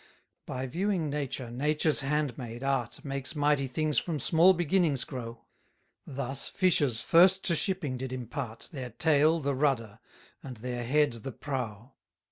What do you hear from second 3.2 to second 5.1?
mighty things from small beginnings